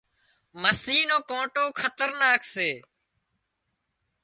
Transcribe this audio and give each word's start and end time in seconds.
مسِي 0.61 0.97
نو 1.09 1.17
ڪانٽو 1.29 1.63
خطرناڪ 1.79 2.41
سي 2.53 2.69